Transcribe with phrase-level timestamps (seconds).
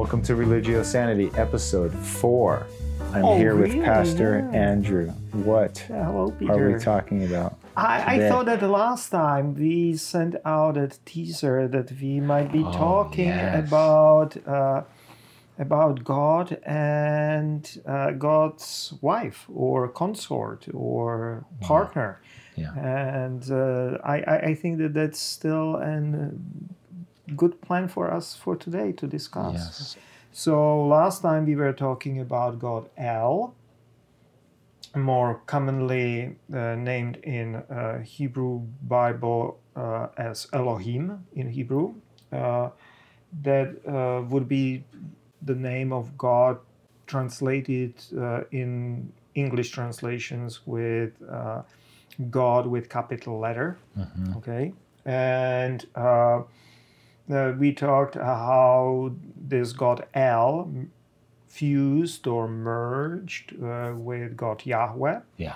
[0.00, 2.66] Welcome to Religio Sanity, episode four.
[3.12, 3.76] I'm Oh, here really?
[3.76, 4.58] with Pastor Yeah.
[4.58, 5.10] Andrew.
[5.44, 7.58] What Yeah, hello, are we talking about?
[7.76, 12.50] I, I thought that the last time we sent out a teaser that we might
[12.50, 13.68] be talking Oh, yes.
[13.68, 14.82] about uh,
[15.58, 22.22] about God and uh, God's wife or consort or partner.
[22.56, 22.72] Yeah.
[22.74, 24.16] And uh, I,
[24.50, 26.30] I, think that that's still a
[27.36, 29.54] good plan for us for today to discuss.
[29.54, 29.96] Yes.
[30.32, 33.54] So last time we were talking about God El,
[34.94, 41.94] more commonly uh, named in uh, Hebrew Bible uh, as Elohim in Hebrew.
[42.32, 42.70] Uh,
[43.42, 44.84] that uh, would be
[45.42, 46.58] the name of God
[47.06, 51.62] translated uh, in English translations with uh,
[52.30, 53.78] God with capital letter.
[53.96, 54.36] Mhm.
[54.36, 54.72] Okay,
[55.04, 55.86] and
[57.30, 59.12] uh, we talked how
[59.48, 60.70] this God El
[61.48, 65.54] fused or merged uh, with God Yahweh, Yeah.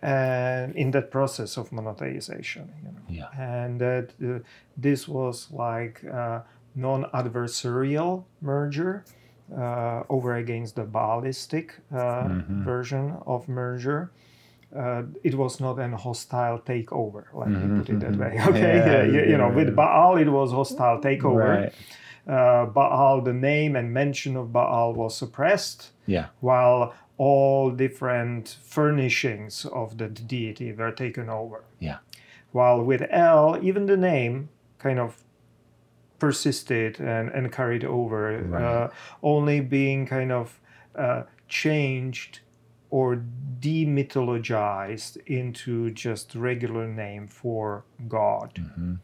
[0.00, 3.28] and in that process of monotheization, you know, Yeah.
[3.38, 4.40] and that uh,
[4.76, 9.04] this was like a non-adversarial merger.
[9.56, 11.96] Uh, over against the Baalistic uh,
[12.28, 12.64] Mhm.
[12.64, 14.10] version of merger,
[14.76, 17.24] uh, it was not an hostile takeover.
[17.32, 18.18] Let Mhm, me put it that mhm.
[18.20, 18.38] way.
[18.48, 21.62] Okay, Yeah, yeah, you, you know, with Baal it was hostile takeover.
[21.62, 21.72] Right.
[22.26, 26.26] Uh, Baal, the name and mention of Baal was suppressed, Yeah.
[26.40, 31.64] while all different furnishings of the deity were taken over.
[31.80, 31.98] Yeah.
[32.52, 35.24] While with El, even the name kind of
[36.18, 38.62] persisted and, and carried over, Right.
[38.62, 38.88] uh,
[39.22, 40.60] only being kind of
[40.94, 42.40] uh, changed
[42.90, 43.22] or
[43.60, 48.94] demythologized into just regular name for God hmm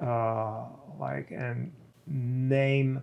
[0.00, 0.64] uh,
[0.98, 1.54] like a
[2.06, 3.02] name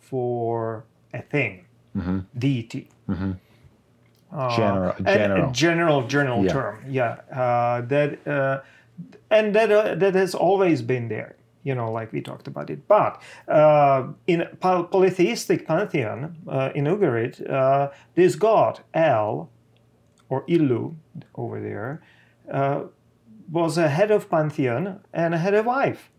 [0.00, 2.88] for a thing, hmm deity.
[3.06, 3.32] hmm
[4.32, 5.50] Uh, General- and- and general.
[5.52, 6.52] general, general Yeah.
[6.52, 6.76] term.
[6.88, 7.12] Yeah,
[7.42, 8.60] uh, that uh,
[9.30, 11.34] and that uh, that has always been there.
[11.64, 12.86] You know, like we talked about it.
[12.88, 19.48] But uh, in poly- polytheistic pantheon uh, in Ugarit, uh, this god El
[20.28, 20.94] or Ilu
[21.34, 22.02] over there
[22.52, 22.82] uh,
[23.50, 26.10] was a head of pantheon and had a wife.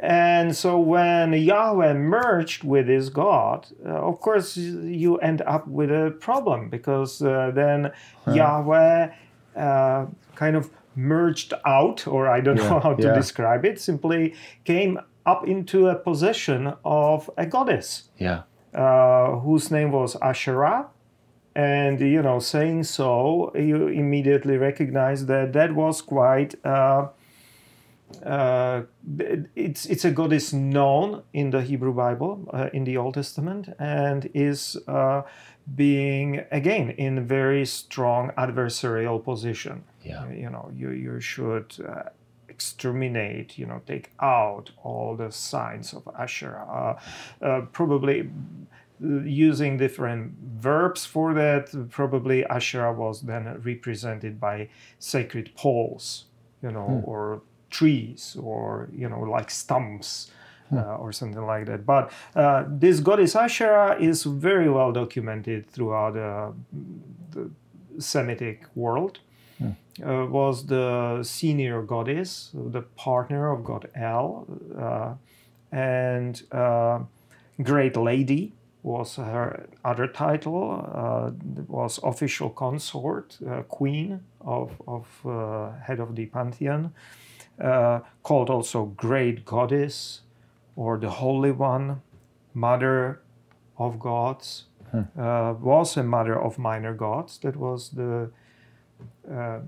[0.00, 5.90] And so when Yahweh merged with his God, uh, of course you end up with
[5.90, 7.92] a problem because uh, then
[8.26, 9.12] Yahweh
[9.56, 13.14] uh, kind of merged out, or I don't know how to yeah.
[13.14, 18.42] describe it, simply came up into a possession of a goddess Yeah.
[18.74, 20.88] uh, whose name was Asherah.
[21.54, 26.54] And you know, saying so, you immediately recognize that that was quite.
[26.64, 27.08] Uh,
[28.22, 28.82] uh,
[29.56, 34.30] it's it's a goddess known in the Hebrew Bible uh, in the Old Testament and
[34.34, 35.22] is uh,
[35.74, 39.84] being again in very strong adversarial position.
[40.02, 40.30] Yeah.
[40.30, 42.10] You know, you you should uh,
[42.48, 43.58] exterminate.
[43.58, 46.98] You know, take out all the signs of Asherah.
[47.42, 48.30] Uh, uh, probably
[49.00, 51.64] using different verbs for that.
[51.90, 54.56] Probably Asherah was then represented by
[54.98, 56.04] sacred poles,
[56.64, 60.30] you know, or trees, or you know, like stumps.
[60.72, 61.80] Uh, or something like that.
[61.86, 62.04] But
[62.34, 66.50] uh, this goddess Asherah is very well documented throughout uh,
[67.34, 67.50] the
[67.98, 69.20] Semitic world.
[70.02, 74.44] Uh, was the senior goddess, the partner of God El,
[74.76, 75.14] uh,
[75.70, 76.98] and uh,
[77.62, 78.52] Great Lady
[78.84, 80.86] was her other title.
[80.94, 81.30] Uh,
[81.66, 86.92] was official consort, uh, queen of of uh, head of the pantheon,
[87.60, 90.20] uh, called also Great Goddess,
[90.76, 92.02] or the Holy One,
[92.52, 93.20] Mother
[93.76, 94.66] of gods.
[95.18, 97.38] Uh, was a mother of minor gods.
[97.38, 98.30] That was the
[99.28, 99.58] uh,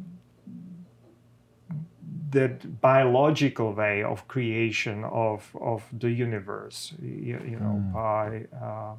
[2.38, 5.40] that biological way of creation of,
[5.72, 8.26] of the universe, you, you know, by
[8.66, 8.94] uh,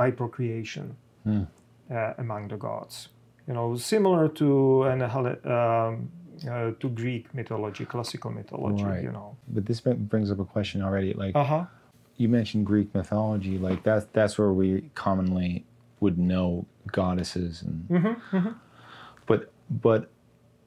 [0.00, 0.86] by procreation
[1.24, 1.44] Hmm.
[1.90, 2.96] uh, among the gods.
[3.48, 4.48] You know, similar to
[4.92, 5.92] an Helle- um,
[6.52, 8.84] uh, to Greek mythology, classical mythology.
[8.84, 9.02] Right.
[9.06, 9.28] You know.
[9.54, 9.80] But this
[10.12, 11.12] brings up a question already.
[11.24, 11.64] Like Uh huh.
[12.20, 13.56] you mentioned Greek mythology.
[13.68, 15.50] Like that's that's where we commonly
[16.00, 16.66] would know
[16.98, 18.48] goddesses and Mm-hmm,
[19.28, 19.40] but
[19.82, 20.02] but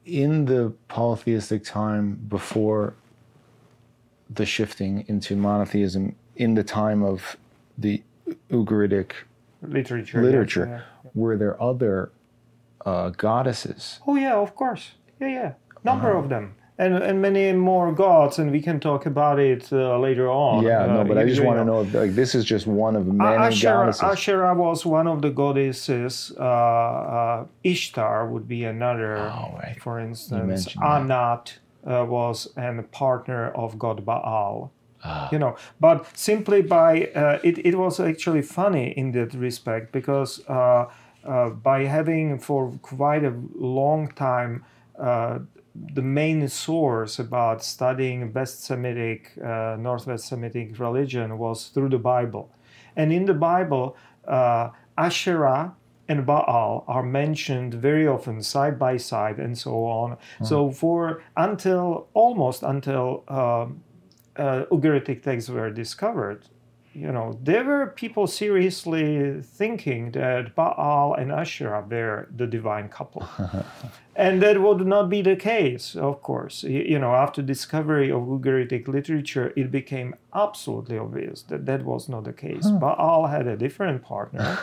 [0.05, 2.93] in the polytheistic time before
[4.29, 7.35] the shifting into monotheism in the time of
[7.77, 8.01] the
[8.49, 9.11] Ugaritic
[9.61, 10.21] Literature.
[10.21, 11.09] literature yeah.
[11.13, 12.11] were there other
[12.85, 14.91] uh, goddesses Oh yeah, of course.
[15.19, 15.53] Yeah, yeah.
[15.83, 16.55] Number of them.
[16.77, 20.63] And and many more gods, and we can talk about it uh, later on.
[20.63, 21.81] Yeah, Uh, no, but I just want to know.
[21.81, 24.04] if like this is just one of many Asherah, goddesses.
[24.04, 26.33] Asherah was one of the goddesses.
[26.38, 29.77] Uh, uh, Ishtar would be another, Oh, right.
[29.81, 30.68] for instance.
[30.83, 34.72] Anat uh, was a partner of god Baal.
[35.07, 35.30] Ah.
[35.31, 40.42] You know, but simply by uh, it, it was actually funny in that respect because
[40.50, 40.86] uh,
[41.24, 44.63] uh, by having for quite a long time
[45.00, 45.39] uh,
[45.94, 52.51] the main source about studying West Semitic, uh, Northwest Semitic religion was through the Bible.
[52.95, 55.75] And in the Bible, uh, Asherah
[56.07, 60.18] and Baal are mentioned very often side by side and so on.
[60.44, 63.83] So for until almost until um,
[64.38, 66.45] uh, Ugaritic texts were discovered,
[66.95, 73.27] you know, there were people seriously thinking that Baal and Asherah were the divine couple.
[74.15, 76.63] and that would not be the case, of course.
[76.63, 82.24] You know, after discovery of Ugaritic literature, it became absolutely obvious that that was not
[82.24, 82.65] the case.
[82.68, 84.57] Baal had a different partner.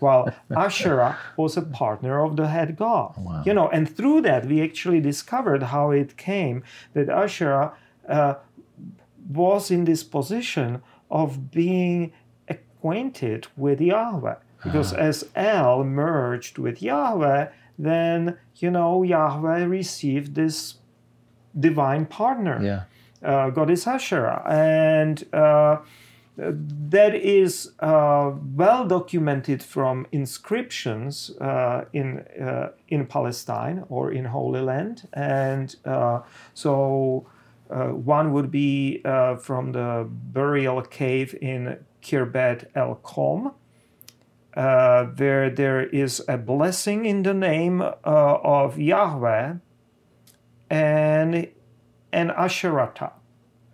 [0.00, 3.14] While Asherah was a partner of the head god,
[3.46, 6.62] you know, and through that we actually discovered how it came
[6.92, 7.72] that Asherah
[8.06, 8.34] uh,
[9.30, 12.12] was in this position of being
[12.48, 14.36] acquainted with Yahweh.
[14.64, 17.48] Because as El merged with Yahweh,
[17.78, 20.76] then, you know, Yahweh received this
[21.58, 23.28] divine partner, yeah.
[23.28, 24.42] uh, goddess Asherah.
[24.48, 25.78] And uh,
[26.36, 34.62] that is uh, well documented from inscriptions uh, in, uh, in Palestine or in Holy
[34.62, 35.08] Land.
[35.12, 36.20] And uh,
[36.54, 37.26] so
[37.70, 43.54] uh, one would be uh, from the burial cave in Khirbet el-Qom,
[44.56, 49.54] uh, where there is a blessing in the name uh, of Yahweh
[50.70, 51.48] and
[52.12, 53.12] and Asherata.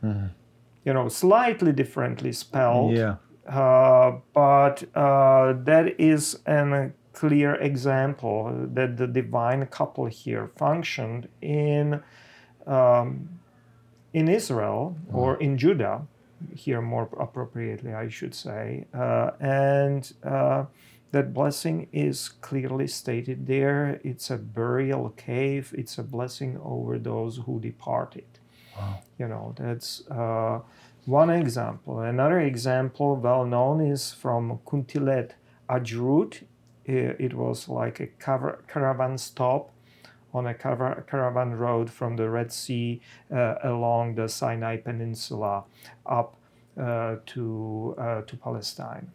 [0.03, 3.17] You know, slightly differently spelled, Yeah.
[3.47, 12.01] uh, but uh, that is a clear example that the divine couple here functioned in
[12.67, 13.40] um,
[14.13, 16.07] in Israel or in Judah,
[16.55, 20.65] here more appropriately, I should say, uh, and uh,
[21.13, 24.01] that blessing is clearly stated there.
[24.05, 25.75] It's a burial cave.
[25.77, 28.25] It's a blessing over those who departed.
[29.19, 30.61] You know, that's uh,
[31.05, 32.01] one example.
[32.01, 35.33] Another example, well known, is from Kuntilet
[35.69, 36.45] Ajrud.
[36.87, 38.07] It was like a
[38.67, 39.71] caravan stop
[40.33, 43.01] on a carav- caravan road from the Red Sea
[43.33, 45.65] uh, along the Sinai Peninsula
[46.07, 46.37] up
[46.81, 49.11] uh, to uh, to Palestine.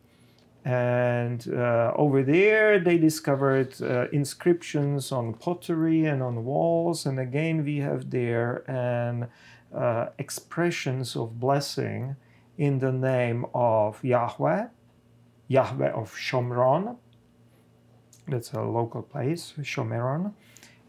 [0.66, 1.48] And
[1.96, 3.80] over there, they discovered
[4.12, 7.06] inscriptions on pottery and on walls.
[7.06, 9.28] And again, we have there an
[9.76, 12.16] uh, expressions of blessing
[12.58, 14.68] in the name of Yahweh,
[15.48, 16.98] Yahweh of Shomron.
[18.28, 20.34] That's a local place, Shomeron,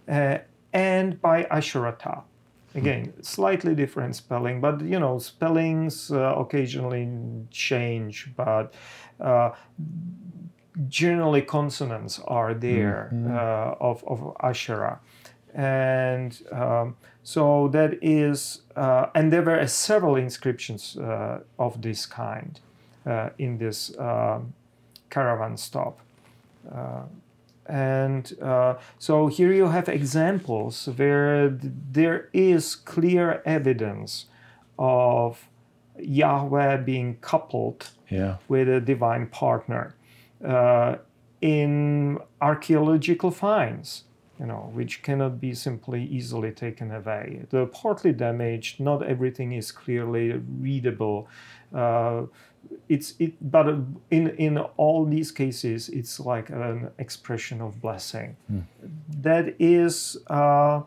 [0.08, 0.38] uh,
[0.72, 2.22] and by Asherata.
[2.74, 7.08] Again, slightly different spelling, but you know, spellings uh, occasionally
[7.50, 8.74] change, but
[9.18, 9.52] uh,
[10.88, 15.00] generally consonants are there uh, of, of Asherah.
[15.54, 22.60] And um, so that is, uh, and there were several inscriptions uh, of this kind
[23.06, 24.52] uh, in this um
[25.08, 25.98] caravan stop.
[27.68, 34.26] And uh, so here you have examples where there is clear evidence
[34.78, 35.48] of
[35.98, 38.36] Yahweh being coupled Yeah.
[38.48, 39.94] with a divine partner
[40.44, 40.96] uh,
[41.40, 44.04] in archaeological finds,
[44.38, 47.42] you know, which cannot be simply easily taken away.
[47.50, 48.80] They're partly damaged.
[48.80, 51.28] Not everything is clearly readable.
[51.74, 52.26] Uh,
[52.88, 53.66] it's it, but
[54.10, 58.36] in in all these cases, it's like an expression of blessing.
[59.22, 60.16] That is.
[60.28, 60.82] Uh,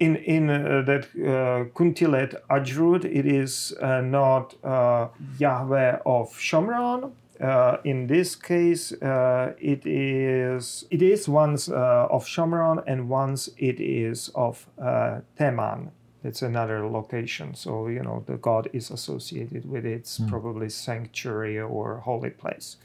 [0.00, 5.08] in in uh, that uh, Kuntilet Ajrud, it is uh, not uh,
[5.38, 7.12] Yahweh of Shomron.
[7.40, 13.50] Uh, in this case, uh, it is it is once uh, of Shomron and once
[13.56, 15.90] it is of uh, Teman.
[16.24, 21.98] It's another location, so you know the god is associated with its probably sanctuary or
[21.98, 22.76] holy place.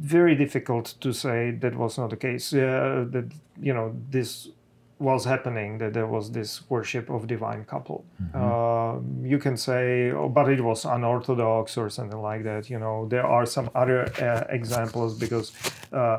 [0.00, 2.52] Very difficult to say that was not the case.
[2.52, 4.48] Uh, that you know this
[4.98, 8.04] was happening that there was this worship of divine couple.
[8.34, 13.06] Uh, you can say oh, but it was unorthodox or something like that you know.
[13.08, 15.52] There are some other uh, examples because
[15.92, 16.18] uh,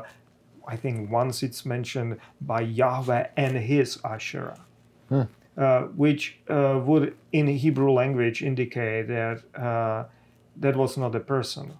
[0.66, 4.60] i think once it's mentioned by yahweh and his asherah.
[5.10, 5.26] Uh,
[5.94, 10.04] which uh, would in Hebrew language indicate that uh,
[10.56, 11.74] that was not a person,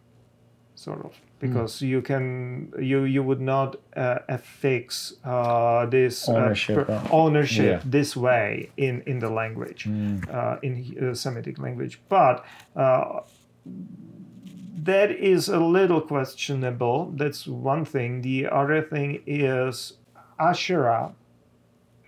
[0.75, 6.93] sort of, because you can you you would not uh, affix uh, this Ownership, per-
[6.93, 7.91] uh, ownership yeah.
[7.91, 12.45] this way in in the language uh, in uh, Semitic language, but.
[12.77, 13.21] Uh,
[14.85, 17.11] that is a little questionable.
[17.17, 18.21] That's one thing.
[18.21, 19.95] The other thing is
[20.39, 21.15] Asherah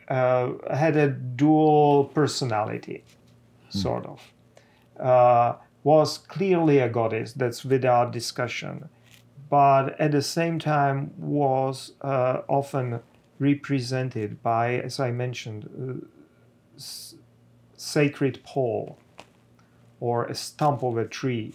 [0.09, 3.05] uh, had a dual personality,
[3.69, 4.33] sort of.
[4.99, 8.89] Uh, was clearly a goddess, that's without discussion,
[9.49, 13.01] but at the same time was uh, often
[13.39, 15.69] represented by, as I mentioned,
[16.79, 16.83] uh,
[17.77, 18.99] sacred pole
[20.01, 21.55] or a stump of a tree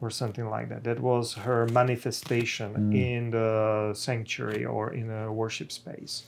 [0.00, 0.84] or something like that.
[0.84, 6.24] That was her manifestation in the sanctuary or in a worship space.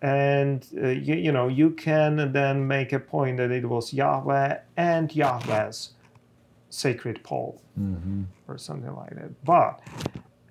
[0.00, 4.58] And uh, you, you know, you can then make a point that it was Yahweh
[4.76, 5.90] and Yahweh's
[6.70, 7.60] sacred pole
[8.46, 9.44] or something like that.
[9.44, 9.80] But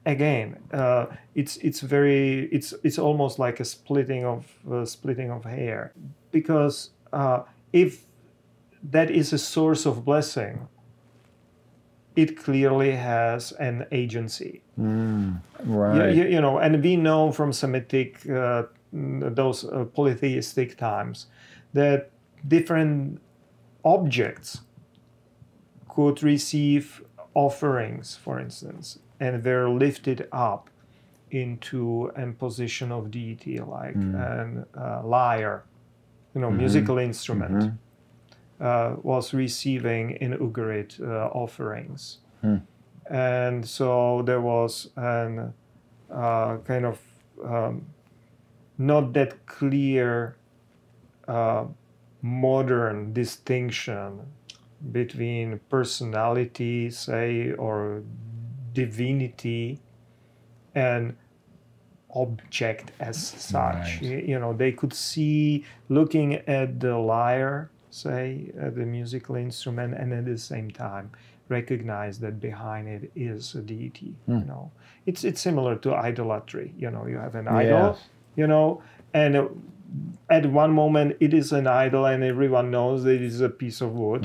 [0.06, 5.44] again, uh, it's it's very it's it's almost like a splitting of uh, splitting of
[5.44, 5.94] hair
[6.32, 8.06] because uh, if
[8.92, 10.68] that is a source of blessing,
[12.16, 14.62] it clearly has an agency.
[14.80, 16.16] Mm, right.
[16.16, 18.63] You, you know, and we know from Semitic uh,
[18.94, 21.27] those uh, polytheistic times
[21.74, 22.10] that
[22.48, 23.20] different
[23.84, 24.62] objects
[25.89, 27.01] could receive
[27.34, 30.70] offerings, for instance, and they're lifted up
[31.32, 35.63] into a position of deity, like an uh, lyre,
[36.34, 37.74] you know, musical instrument,
[38.60, 42.20] uh, was receiving in Ugarit uh, offerings.
[43.10, 45.53] And so there was an
[46.12, 47.00] uh, kind of
[47.44, 47.86] um,
[48.77, 50.38] not that clear
[51.27, 51.65] uh,
[52.22, 54.22] modern distinction
[54.91, 58.03] between personality, say, or
[58.74, 59.79] divinity
[60.75, 61.15] and
[62.13, 64.01] object as such.
[64.01, 64.01] Right.
[64.01, 70.13] You know, they could see looking at the lyre, say, at the musical instrument, and
[70.13, 71.12] at the same time
[71.50, 74.15] recognize that behind it is a deity.
[74.27, 74.72] You know,
[75.05, 76.74] it's it's similar to idolatry.
[76.77, 78.10] You know, you have an idol, Yes.
[78.38, 78.82] You know,
[79.13, 79.36] and
[80.29, 83.82] at one moment it is an idol, and everyone knows that it is a piece
[83.82, 84.24] of wood.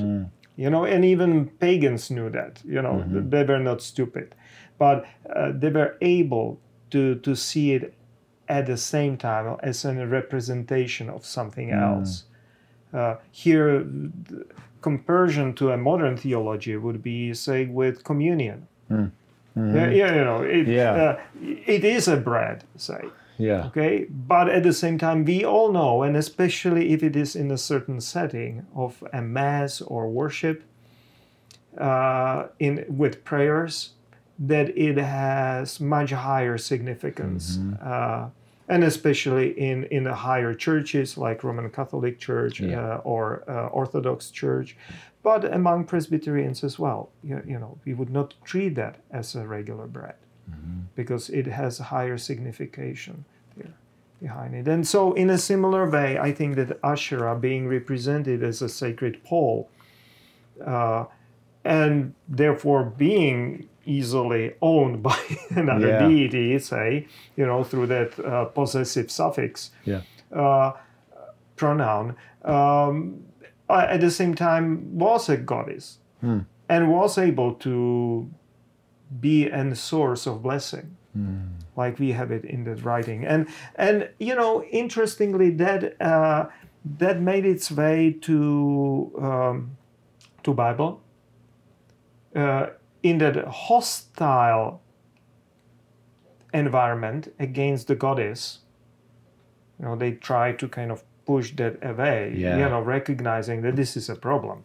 [0.55, 2.61] You know, and even pagans knew that.
[2.63, 4.35] You know, they were not stupid,
[4.77, 5.05] but
[5.35, 6.59] uh, they were able
[6.91, 7.93] to to see it
[8.47, 12.25] at the same time as a representation of something else.
[12.93, 13.83] Uh, here,
[14.29, 14.45] the
[14.81, 18.67] comparison to a modern theology would be, say, with communion.
[19.55, 20.91] Yeah, yeah, you know, it, Yeah.
[20.93, 21.19] uh,
[21.75, 23.01] it is a bread, say.
[23.37, 23.65] Yeah.
[23.67, 27.51] Okay, but at the same time, we all know, and especially if it is in
[27.51, 30.63] a certain setting of a mass or worship,
[31.77, 33.91] uh, in with prayers,
[34.39, 38.29] that it has much higher significance, uh,
[38.69, 42.79] and especially in in the higher churches like Roman Catholic Church Yeah.
[42.79, 44.77] uh, or uh, Orthodox Church,
[45.23, 47.09] but among Presbyterians as well.
[47.23, 50.15] You, you know, we would not treat that as a regular bread
[50.95, 53.25] because it has a higher signification
[53.57, 53.73] there
[54.21, 54.67] behind it.
[54.67, 59.23] And so, in a similar way, I think that Asherah being represented as a sacred
[59.23, 59.69] pole
[60.65, 61.05] uh,
[61.65, 65.17] and therefore being easily owned by
[65.49, 66.07] another Yeah.
[66.07, 70.01] deity, say, you know, through that uh, possessive suffix Yeah.
[70.31, 70.73] uh,
[71.55, 73.23] pronoun, um,
[73.69, 75.99] at the same time was a goddess
[76.69, 78.29] and was able to
[79.19, 80.95] be a source of blessing.
[81.75, 83.25] Like we have it in that writing.
[83.25, 86.47] And and you know interestingly that uh,
[86.99, 89.77] that made its way to um,
[90.43, 91.01] to bible
[92.35, 92.67] uh,
[93.03, 94.81] in that hostile
[96.53, 98.59] environment against the goddess.
[99.79, 102.57] You know they try to kind of push that away Yeah.
[102.57, 104.63] you know recognizing that this is a problem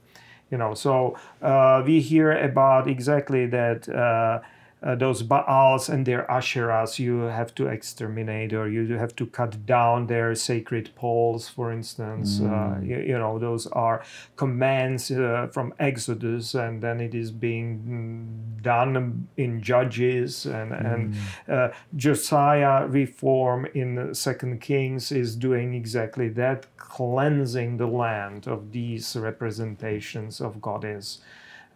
[0.50, 3.88] you know so uh, we hear about exactly that
[4.82, 9.26] uh, uh, those Baals and their Asherahs you have to exterminate or you have to
[9.26, 12.40] cut down their sacred poles, for instance.
[12.40, 14.02] Uh, you, you know, those are
[14.36, 17.78] commands uh, from Exodus, and then it is being
[18.58, 21.14] mm, done in Judges, and, and
[21.48, 29.16] uh, Josiah reform in Second Kings is doing exactly that, cleansing the land of these
[29.16, 31.18] representations of goddess.
[31.18, 31.24] uh,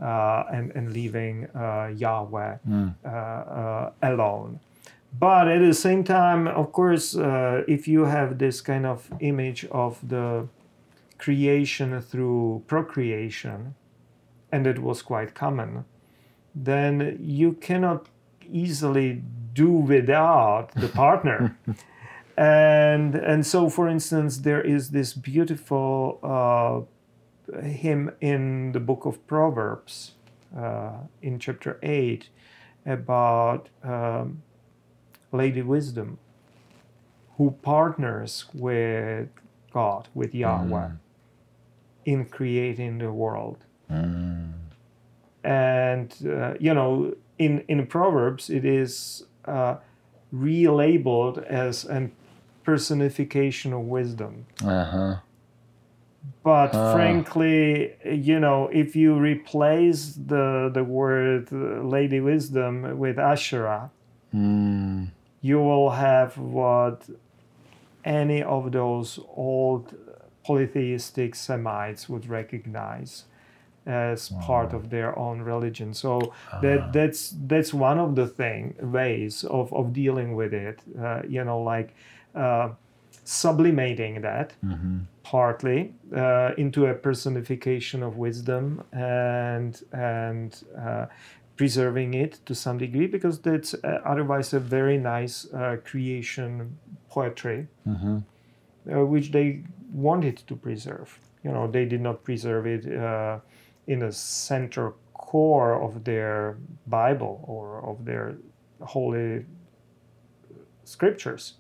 [0.01, 2.57] and, and leaving uh, Yahweh
[3.05, 4.61] uh, uh, alone.
[5.19, 9.67] But at the same time, of course, uh, if you have this kind of image
[9.67, 10.49] of the
[11.19, 13.75] creation through procreation,
[14.51, 15.85] and it was quite common,
[16.55, 18.07] then you cannot
[18.51, 19.23] easily
[19.53, 21.57] do without the partner.
[22.37, 26.81] and and so, for instance, there is this beautiful uh,
[27.63, 30.13] hymn in the book of Proverbs,
[30.57, 32.29] uh, in chapter eight,
[32.87, 34.43] about um,
[35.33, 36.19] Lady Wisdom,
[37.37, 39.29] who partners with
[39.73, 40.99] God, with Yahweh, Mm.
[42.05, 44.53] in creating the world Mm.
[45.45, 49.77] and uh, you know in in proverbs it is uh,
[50.35, 52.11] relabeled as a
[52.65, 55.17] personification of wisdom Uh-huh.
[56.43, 56.93] But Ah.
[56.95, 63.91] frankly you know if you replace the the word uh, lady wisdom with asherah
[64.35, 65.09] Mm.
[65.43, 66.99] you will have what
[68.05, 69.95] any of those old
[70.45, 73.25] polytheistic Semites would recognize
[73.87, 75.93] as part of their own religion.
[75.95, 80.79] So that that's that's one of the thing ways of, of dealing with it.
[80.99, 81.95] Uh, you know, like
[82.35, 82.71] uh,
[83.25, 85.07] sublimating that Mhm.
[85.23, 91.07] partly uh, into a personification of wisdom and and uh,
[91.57, 96.77] preserving it to some degree because that's uh, otherwise a very nice uh, creation
[97.09, 98.23] poetry Mhm.
[98.93, 101.09] uh, which they wanted to preserve
[101.45, 103.39] you know they did not preserve it uh,
[103.87, 108.35] in a center core of their bible or of their
[108.81, 109.45] holy
[110.85, 111.55] scriptures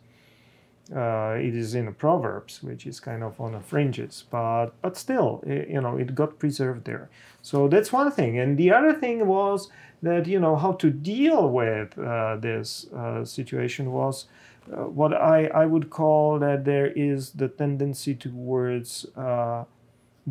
[0.94, 4.96] uh, it is in the Proverbs, which is kind of on the fringes, but but
[4.96, 7.08] still, i you know, it got preserved there.
[7.42, 9.68] So that's one thing, and the other thing was
[10.02, 14.26] that you know how to deal with uh, this uh, situation was
[14.72, 19.64] uh, what I I would call that there is the tendency towards uh,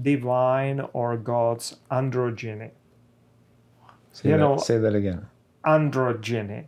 [0.01, 2.71] divine or God's androgyny.
[4.13, 5.25] Say, You that, know- say that again.
[5.65, 6.65] Androgyny.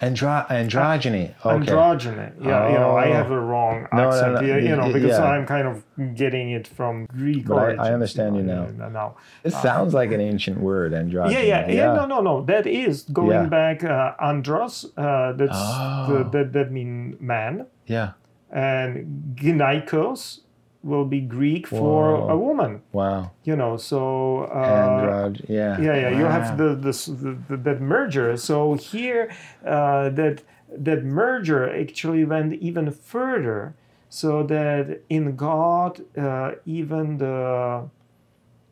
[0.00, 1.34] Andro- androgyny.
[1.44, 1.66] Okay.
[1.66, 2.30] Androgyny.
[2.40, 3.12] Yeah, you know, I Oh.
[3.14, 4.34] have a wrong No, no, accent.
[4.34, 5.24] no, yeah, you know, because yeah.
[5.24, 5.82] I'm kind of
[6.14, 8.68] getting it from Greek But I- I understand you now.
[8.78, 9.16] yeah, now.
[9.42, 11.32] It sounds like an ancient word, androgyny.
[11.32, 12.42] Yeah, yeah, yeah, No, no, no.
[12.42, 13.46] That is going Yeah.
[13.46, 13.82] back.
[13.82, 14.86] Uh, andros.
[14.96, 16.06] Uh, that's Oh.
[16.22, 18.10] the, that that mean man, Yeah.
[18.52, 20.40] and gynaikos
[20.82, 22.28] will be Greek for Whoa.
[22.30, 22.82] a woman.
[22.92, 23.32] Wow.
[23.44, 25.32] You know, so uh.
[25.48, 25.80] Yeah.
[25.80, 29.30] yeah yeah you have the, this, the, the that merger so here
[29.66, 33.74] uh, that that merger actually went even further
[34.10, 37.88] so that in god uh, even the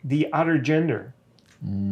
[0.05, 1.13] the other gender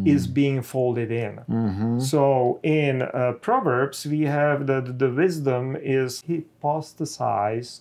[0.05, 1.99] is being folded in Mm-hmm.
[1.99, 7.81] so in uh, Proverbs, we have that the wisdom is hypostasized.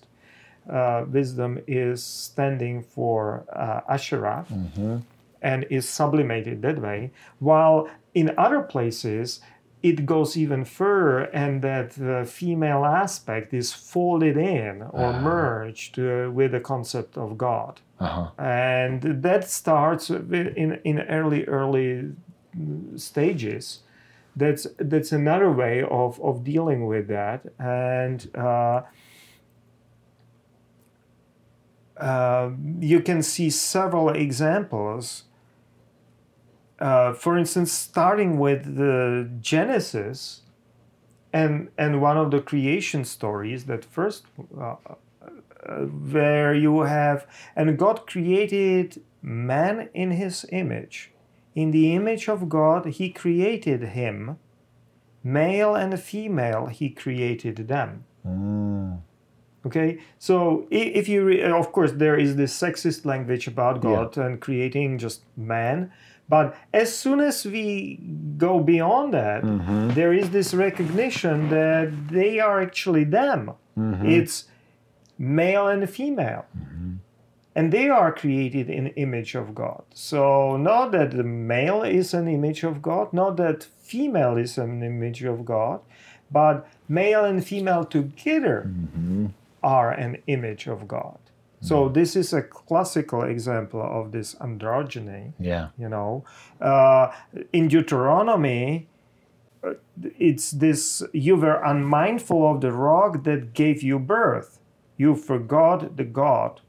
[0.69, 4.97] Uh, wisdom is standing for uh, Asherah Mm-hmm.
[5.41, 7.12] and is sublimated that way.
[7.39, 9.41] While in other places,
[9.82, 15.19] it goes even further, and that uh, female aspect is folded in or Ah.
[15.19, 18.28] merged uh, with the concept of God Uh-huh.
[18.38, 21.91] and that starts in in early early
[22.95, 23.80] stages
[24.36, 28.82] that's that's another way of of dealing with that and uh,
[31.97, 35.23] uh, you can see several examples.
[36.79, 40.41] Uh, for instance starting with the genesis
[41.32, 44.25] and and one of the creation stories that first
[44.60, 44.75] uh,
[45.65, 47.25] uh, where you have
[47.56, 51.12] and God created man in his image.
[51.56, 54.38] In the image of God he created him.
[55.23, 58.03] Male and female he created them.
[58.27, 58.99] Mm.
[59.65, 64.39] Okay so if you re- of course there is this sexist language about god and
[64.41, 65.91] creating just man
[66.30, 67.99] but as soon as we
[68.38, 69.93] go beyond that Mhm.
[69.95, 74.06] there is this recognition that they are actually them Mhm.
[74.17, 74.36] it's
[75.17, 76.45] male and female
[77.56, 82.28] and they are created in image of god so not that the male is an
[82.28, 85.80] image of god not that female is an image of god
[86.32, 89.30] but male and female together Mhm.
[89.63, 91.17] Are an image of god
[91.62, 95.69] so this is a classical example of this androgyny Yeah.
[95.78, 96.26] you know
[96.62, 97.12] uh,
[97.54, 98.88] in deuteronomy
[99.63, 99.73] uh,
[100.19, 104.60] it's this you were unmindful of the rock that gave you birth
[104.97, 106.60] you forgot the god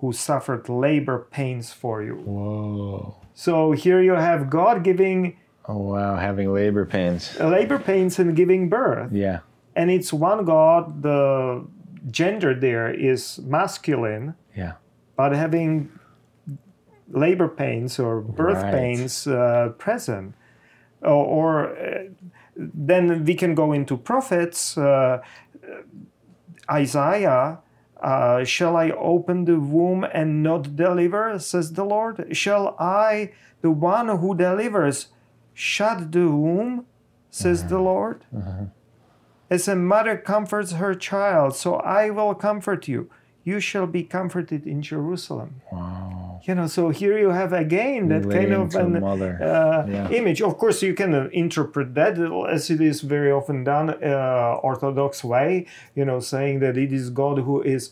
[0.00, 3.16] who suffered labor pains for you Whoa.
[3.34, 5.36] so here you have god giving
[5.68, 7.38] Oh wow, having labor pains.
[7.38, 9.40] labor pains and giving birth Yeah.
[9.76, 11.64] and it's one god the
[12.10, 14.72] gender there is masculine Yeah.
[15.16, 15.90] but having
[17.10, 18.72] labor pains or birth Right.
[18.72, 20.34] pains uh, present.
[21.02, 22.04] Or, or uh,
[22.56, 24.78] then we can go into prophets.
[24.78, 25.20] Uh,
[26.70, 27.58] Isaiah,
[28.00, 32.36] uh, shall I open the womb and not deliver, says the Lord?
[32.36, 35.08] Shall I, the one who delivers,
[35.54, 36.86] shut the womb,
[37.30, 38.24] says the Lord?
[39.52, 43.10] As a mother comforts her child, so I will comfort you.
[43.44, 45.50] You shall be comforted in Jerusalem.
[45.70, 46.40] Wow.
[46.44, 50.08] You know, so here you have again that kind of an uh, Yeah.
[50.18, 50.40] image.
[50.40, 52.14] Of course, you can uh, interpret that
[52.56, 55.66] as it is very often done, uh, Orthodox way.
[55.98, 57.90] You know, saying that it is God who is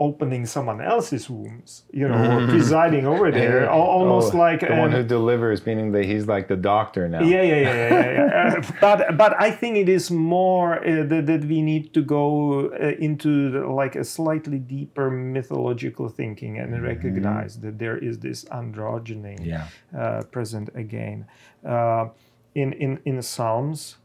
[0.00, 1.84] opening someone else's wombs.
[1.92, 5.92] You know, or presiding over there, al- almost Oh, like the one who delivers, meaning
[5.92, 7.20] that he's like the doctor now.
[7.22, 7.90] yeah, yeah, yeah, yeah.
[7.90, 8.70] yeah, yeah.
[8.80, 13.06] but but I think it is more uh, that, that we need to go uh,
[13.06, 19.36] into the, like a slightly deeper mythological thinking and recognize that there is this androgyny
[19.44, 19.66] Yeah.
[19.96, 21.26] uh, present again
[21.74, 22.08] uh,
[22.54, 23.96] in in in Psalms.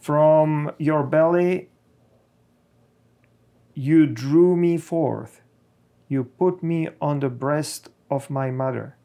[0.00, 1.68] From your belly
[3.74, 5.40] you drew me forth.
[6.08, 8.96] You put me on the breast of my mother.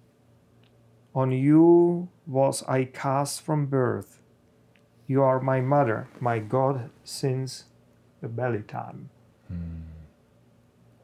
[1.16, 4.20] On you was I cast from birth.
[5.08, 7.66] You are my mother, my God, since
[8.22, 9.10] the belly time.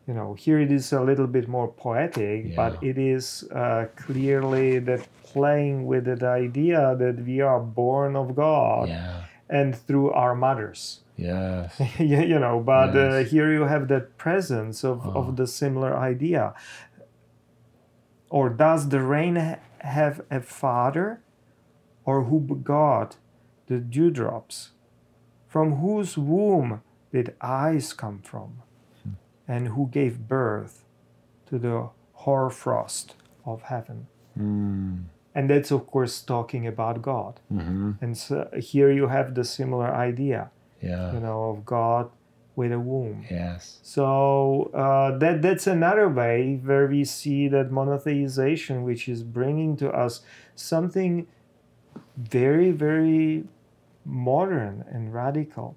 [0.06, 4.80] You know, here it is a little bit more poetic, but it is uh, clearly
[4.80, 9.24] that playing with that idea that we are born of God Yeah.
[9.50, 11.00] and through our mothers.
[11.16, 11.80] Yes.
[12.00, 15.12] you you know, but uh, here you have that presence of, Oh.
[15.20, 16.54] of the similar idea.
[18.30, 21.22] Or does the rain ha- have a father?
[22.06, 23.18] Or who begot
[23.68, 24.72] the dewdrops?
[25.48, 28.62] From whose womb did eyes come from?
[29.04, 29.10] Hmm.
[29.48, 30.84] And who gave birth
[31.48, 34.08] to the hoarfrost of heaven?
[34.38, 35.04] Mm.
[35.36, 37.40] And that's, of course, talking about God.
[37.50, 40.50] hmm And so here you have the similar idea,
[40.84, 41.14] Yeah.
[41.14, 42.12] you know, of God
[42.56, 43.26] with a womb.
[43.32, 43.80] Yes.
[43.82, 49.90] So uh, that that's another way where we see that monotheization, which is bringing to
[49.90, 50.22] us
[50.56, 51.28] something
[52.18, 53.46] very very
[54.06, 55.76] modern and radical.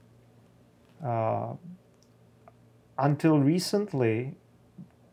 [1.04, 1.54] Uh,
[2.98, 4.34] until recently,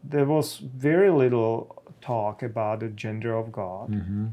[0.04, 3.90] there was very little talk about the gender of God.
[3.90, 4.28] hmm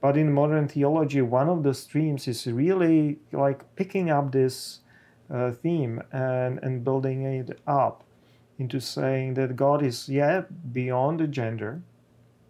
[0.00, 4.80] But in modern theology, one of the streams is really like picking up this
[5.32, 8.02] uh, theme and, and building it up
[8.58, 11.82] into saying that God is, yeah, beyond the gender.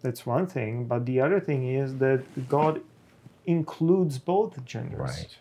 [0.01, 0.85] That's one thing.
[0.85, 2.81] But the other thing is that God
[3.45, 4.99] includes both genders.
[4.99, 5.37] Right.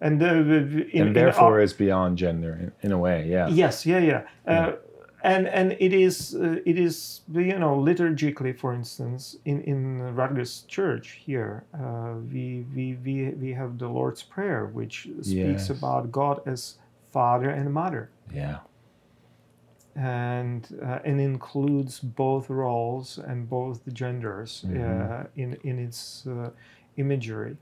[0.00, 3.28] And, uh, in, and therefore, our- it's beyond gender in, in a way.
[3.28, 3.48] Yeah.
[3.48, 4.22] Yes, yeah, yeah.
[4.46, 4.72] Uh,
[5.22, 10.62] and and it is uh, it is you know liturgically, for instance, in in Rutgers
[10.68, 15.70] Church here, uh, we, we we we have the Lord's Prayer, which speaks Yes.
[15.70, 16.78] about God as
[17.12, 18.58] Father and Mother, Yeah.
[19.96, 25.26] and uh, and includes both roles and both genders uh, Mhm.
[25.36, 26.50] in in its uh,
[26.96, 27.56] imagery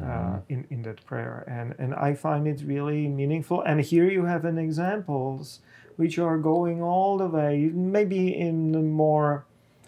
[0.00, 0.42] uh, Mhm.
[0.48, 3.62] in in that prayer, and and I find it really meaningful.
[3.62, 5.60] And here you have an examples
[5.98, 9.44] which are going all the way, maybe in a more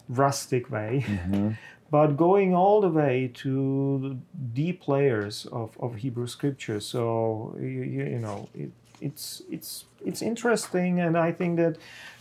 [0.08, 1.56] rustic way, Mhm.
[1.90, 3.52] but going all the way to
[4.04, 4.16] the
[4.62, 6.80] deep layers of, of Hebrew scripture.
[6.80, 8.70] So you, you, know it,
[9.00, 11.74] it's it's it's interesting, and I think that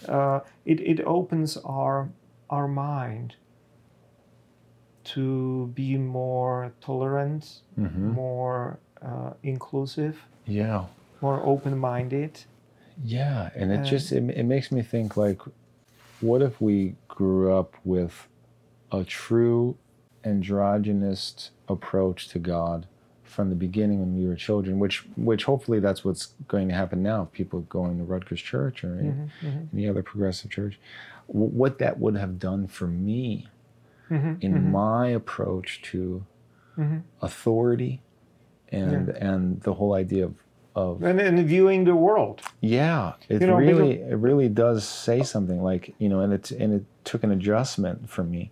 [0.07, 2.09] uh, it it opens our
[2.49, 3.35] our mind
[5.15, 8.13] to be more tolerant, Mhm.
[8.13, 10.85] more uh, inclusive, Yeah.
[11.21, 12.45] more open-minded.
[13.03, 15.41] Yeah, and it just it, it makes me think like,
[16.19, 18.27] what if we grew up with
[18.91, 19.77] a true
[20.23, 22.87] androgynous approach to God
[23.23, 27.03] from the beginning when we were children, which which hopefully that's what's going to happen
[27.03, 27.29] now.
[27.31, 30.79] People going to Rutgers Church or Mhm, mhm, any other progressive church,
[31.27, 33.47] w- what that would have done for me
[34.09, 36.25] mhm, in mhm, my approach to
[36.77, 37.03] mhm.
[37.21, 38.01] authority
[38.69, 40.35] and and the whole idea of
[40.75, 42.41] of And, and viewing the world.
[42.61, 46.51] yeah, it You know, really it really does say something like you know, and it
[46.51, 48.51] and it took an adjustment for me.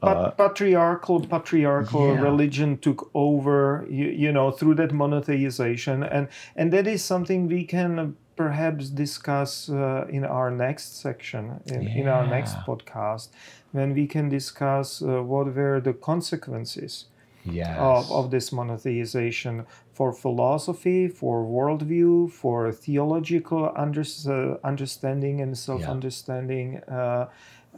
[0.00, 2.20] But Uh, patriarchal patriarchal yeah.
[2.28, 7.64] religion took over you, you know through that monotheization and and that is something we
[7.64, 13.28] can perhaps discuss uh, in our next section in, in our next podcast
[13.72, 17.06] when we can discuss uh, what were the consequences
[17.44, 17.76] Yes.
[17.78, 25.84] of, of this monotheization for philosophy, for worldview, for theological under, uh, understanding and self
[25.84, 26.78] understanding.
[26.88, 27.28] Uh,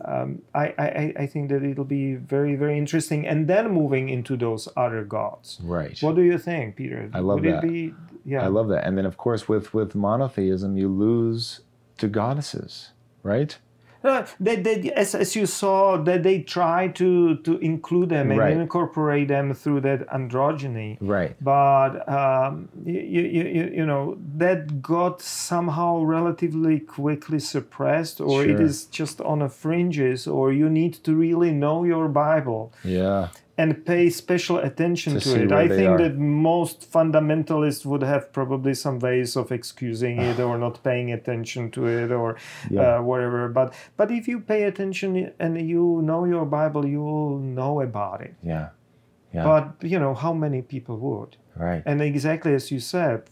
[0.04, 3.26] um, I, I, I think that it'll be very, very interesting.
[3.26, 5.60] And then moving into those other gods.
[5.62, 5.96] right.
[6.02, 7.10] What do you think, Peter?
[7.12, 7.62] I love Would that.
[7.62, 8.42] Be, yeah.
[8.42, 8.84] I love that.
[8.86, 11.60] And then, of course, with with monotheism, you lose
[11.98, 12.90] to goddesses,
[13.22, 13.56] right?
[14.04, 18.38] Uh, they, they, as, as you saw, that they try to, to include them and
[18.40, 18.56] Right.
[18.56, 20.98] incorporate them through that androgyny.
[21.00, 21.34] Right.
[21.42, 28.58] But um, you, you, you, you know that got somehow relatively quickly suppressed, or it
[28.58, 28.62] Sure.
[28.62, 33.28] is just on the fringes, or you need to really know your Bible Yeah.
[33.56, 35.52] And pay special attention To to, it.
[35.52, 35.98] I think are.
[35.98, 41.70] that most fundamentalists would have probably some ways of excusing it or not paying attention
[41.70, 42.36] to it or
[42.70, 42.98] Yeah.
[42.98, 43.48] uh, whatever.
[43.48, 48.20] But but if you pay attention and you know your Bible, you will know about
[48.22, 48.34] it.
[48.42, 48.68] Yeah.
[49.32, 49.44] Yeah.
[49.44, 51.36] But you know how many people would?
[51.56, 51.82] right.
[51.86, 53.22] And exactly as you said,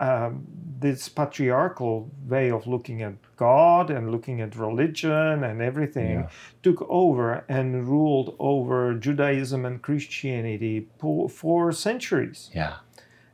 [0.00, 0.46] um,
[0.80, 6.28] this patriarchal way of looking at God and looking at religion and everything Yeah.
[6.62, 12.50] took over and ruled over Judaism and Christianity for, for centuries.
[12.54, 12.74] yeah.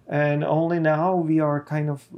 [0.07, 2.09] And only now we are kind of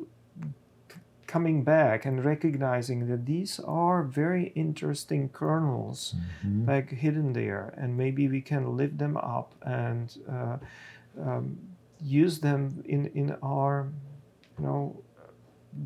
[1.27, 6.67] coming back and recognizing that these are very interesting kernels Mhm.
[6.69, 10.57] like hidden there and maybe we can lift them up and uh,
[11.21, 11.59] um,
[12.01, 13.89] use them in in our
[14.59, 14.97] you know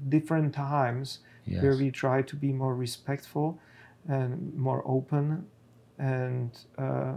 [0.09, 1.63] different times Yes.
[1.63, 3.59] where we try to be more respectful
[4.07, 5.47] and more open
[5.99, 7.15] and uh,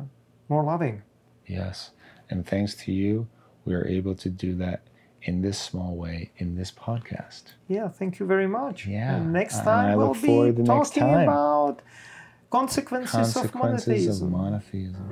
[0.50, 1.02] more loving
[1.46, 1.92] Yes.
[2.30, 3.28] And thanks to you,
[3.66, 4.82] we are able to do that
[5.24, 7.44] in this small way in this podcast.
[7.68, 11.82] yeah thank you very much Yeah, and next time we'll be talking about
[12.50, 15.06] consequences, Consequences of of monotheism monotheism.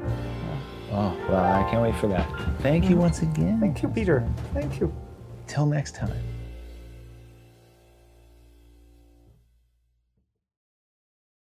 [0.91, 2.27] Oh, well, I can't wait for that.
[2.61, 3.59] Thank you once again.
[3.59, 4.17] thank you peter
[4.53, 4.87] thank you
[5.47, 6.30] Till next time.